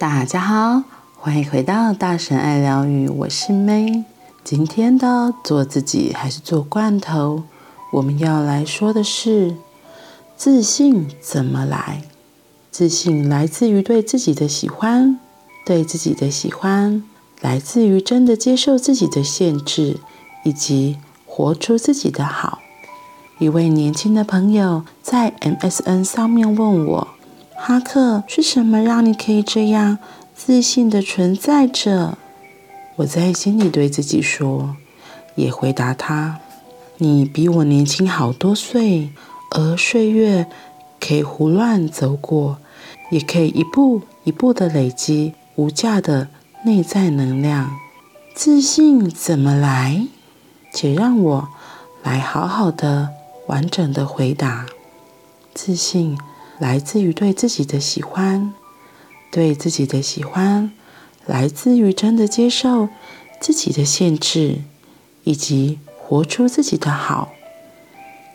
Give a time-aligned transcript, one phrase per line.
[0.00, 0.82] 大家好，
[1.18, 4.04] 欢迎回到大神爱疗愈，我是 May。
[4.42, 7.42] 今天的做自己还是做罐头？
[7.92, 9.54] 我们要来说的是
[10.38, 12.04] 自信怎么来？
[12.70, 15.20] 自信来自于对自己的喜欢，
[15.66, 17.04] 对自己的喜欢
[17.42, 19.98] 来自于真的接受自己的限制，
[20.46, 22.60] 以及活出自己的好。
[23.38, 27.08] 一位年轻的朋友在 MSN 上面问我
[27.62, 29.98] ：“哈克，是什么让你可以这样
[30.34, 32.16] 自信的存在着？”
[32.96, 34.76] 我在心里对自己说，
[35.34, 36.40] 也回答他
[36.96, 39.10] ：“你比我年轻好多岁，
[39.50, 40.46] 而岁月
[40.98, 42.56] 可以胡乱走过，
[43.10, 46.28] 也可以一步一步的累积无价的
[46.64, 47.70] 内在能量。
[48.34, 50.06] 自信怎么来？
[50.72, 51.48] 且让我
[52.02, 53.10] 来好好的、
[53.48, 54.64] 完整的回答。
[55.52, 56.16] 自信
[56.60, 58.54] 来自于对自己的喜欢，
[59.32, 60.70] 对自己的喜欢。”
[61.26, 62.88] 来自于真的接受
[63.40, 64.62] 自己的限制，
[65.22, 67.32] 以及活出自己的好。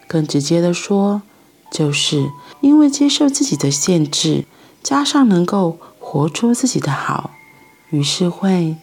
[0.07, 1.23] 更直接的说，
[1.71, 2.29] 就是
[2.61, 4.45] 因为接受自己的限制，
[4.81, 7.31] 加上能够活出自己的好，
[7.89, 8.77] 于是会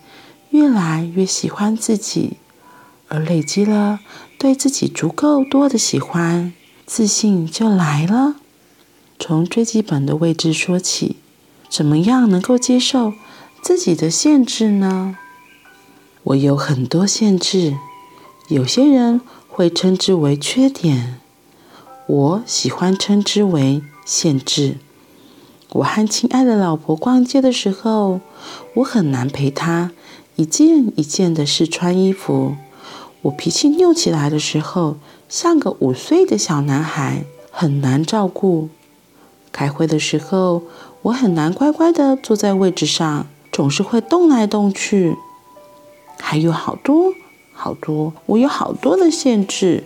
[0.51, 2.37] 越来越喜欢自己，
[3.09, 4.01] 而累积了
[4.37, 6.53] 对自己足够多的喜欢，
[6.85, 8.35] 自信就来了。
[9.25, 11.15] 从最基本的位置说起，
[11.69, 13.13] 怎么样能够接受
[13.63, 15.17] 自己的限制呢？
[16.25, 17.77] 我有很多限制，
[18.49, 21.21] 有些人会称之为缺点，
[22.09, 24.79] 我喜欢称之为限制。
[25.75, 28.21] 我和亲爱的老婆逛街的时候，
[28.75, 29.93] 我很难陪她
[30.35, 32.57] 一件一件的试穿衣服。
[33.23, 34.97] 我脾气拗起来的时候，
[35.29, 38.69] 像个五岁的小男孩，很难照顾。
[39.53, 40.63] 开会的时候，
[41.03, 43.27] 我很难乖乖的坐在位置上。
[43.53, 45.15] 总是会动来动去，
[46.19, 47.13] 还有好多
[47.53, 49.85] 好多，我有好多的限制。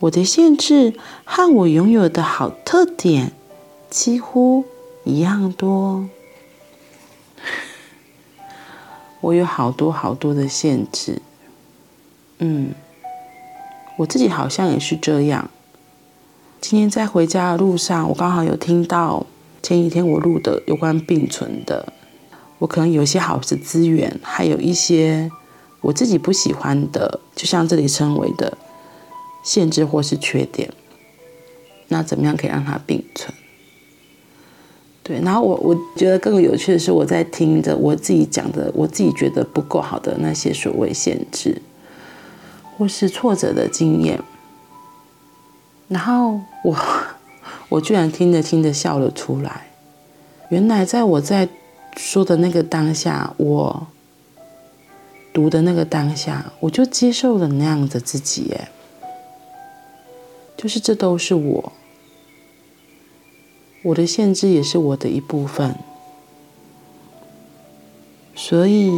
[0.00, 0.92] 我的限制
[1.24, 3.32] 和我拥有的好特点
[3.88, 4.66] 几乎
[5.04, 6.06] 一样多。
[9.22, 11.22] 我有好多好多的限制，
[12.40, 12.74] 嗯，
[13.96, 15.48] 我自己好像也是这样。
[16.62, 19.26] 今天在回家的路上，我刚好有听到
[19.64, 21.92] 前几天我录的有关并存的。
[22.60, 25.28] 我可能有些好的资源，还有一些
[25.80, 28.56] 我自己不喜欢的，就像这里称为的
[29.42, 30.72] 限制或是缺点。
[31.88, 33.34] 那怎么样可以让它并存？
[35.02, 41.60] 对，然后我我觉得更有趣的是，我在听着我自己讲的，我自己觉得不够好的那些所谓限制
[42.78, 44.22] 或是挫折的经验，
[45.92, 46.76] 然后我
[47.68, 49.68] 我居然听着听着笑了出来。
[50.48, 51.48] 原来在我在。
[51.94, 53.86] 说的那个当下，我
[55.30, 58.70] 读的那个当下，我就接受了那样的自己，哎，
[60.56, 61.72] 就是这都是我，
[63.82, 65.74] 我的限制也是我的一部分，
[68.34, 68.90] 所以，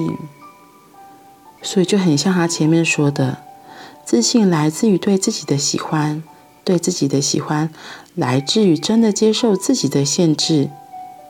[1.60, 3.38] 所以就很像他前面说的，
[4.04, 6.22] 自信来自于对自己的喜欢，
[6.64, 7.70] 对自己的喜欢
[8.14, 10.70] 来自于真的接受自己的限制。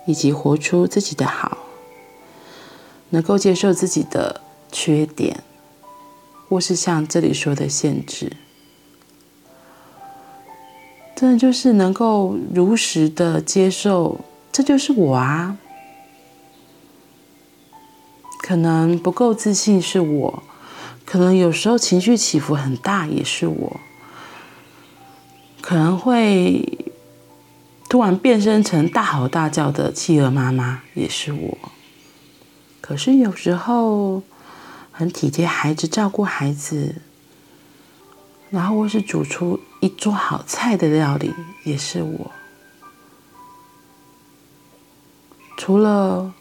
[0.06, 1.56] 以及活出自己的好，
[3.09, 5.43] 能够接受自己的缺点，
[6.47, 8.37] 或是像这里说的限制，
[11.17, 14.21] 真的就是能够如实的接受，
[14.53, 15.56] 这就是我啊。
[18.43, 20.43] 可能不够自信是我，
[21.06, 23.81] 可能有时候情绪起伏很大也是我，
[25.65, 26.79] 可能会。
[27.87, 31.59] 突然变身成大吼大叫的企鹅妈妈也是我，
[32.81, 34.21] 可是有时候
[34.91, 36.97] 很体贴孩子、照顾孩子，
[38.51, 41.33] 然后或是煮出一桌好菜的料理
[41.63, 42.33] 也是我。
[45.57, 46.34] 除了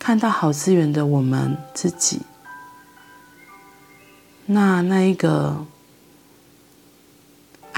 [0.00, 2.22] 看到好资源的我们自己，
[4.46, 5.64] 那那一个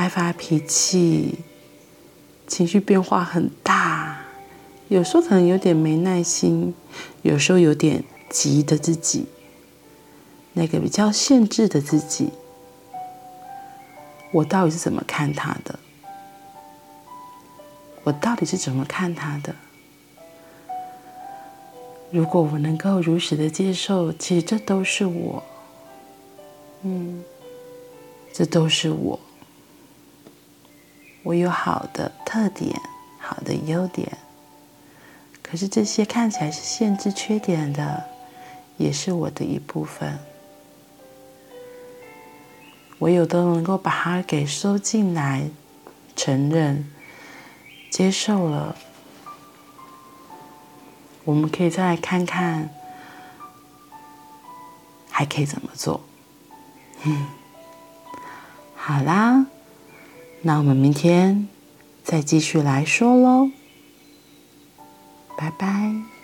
[0.07, 1.41] 爱发脾气。
[2.47, 4.21] 情绪变化很大，
[4.87, 6.73] 有时候可能有点没耐心，
[7.23, 9.27] 有时候有点急的自己，
[10.53, 12.31] 那个比较限制的自己，
[14.31, 15.77] 我到底是怎么看他的？
[18.05, 19.57] 我到底是怎么看他的？
[22.13, 25.43] 如果我能够如实的接受，其实这都是我，
[26.83, 27.25] 嗯，
[28.33, 29.19] 这都是我。
[31.27, 32.81] 我有好的特点，
[33.19, 34.17] 好的优点，
[35.43, 38.05] 可是这些看起来是限制缺点的，
[38.77, 40.21] 也是我的一部分。
[43.01, 45.51] 唯有都能够把它给收进来，
[46.15, 46.89] 承认、
[47.91, 48.77] 接受了，
[51.25, 52.71] 我们可以再来看看，
[55.11, 56.01] 还可以怎么做。
[57.03, 57.27] 嗯，
[58.77, 59.47] 好啦，
[60.47, 61.49] 那我们明天
[62.05, 63.51] 再继续来说喽。
[65.37, 66.16] 拜拜。